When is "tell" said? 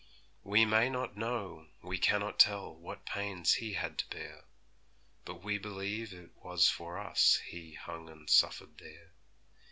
2.39-2.73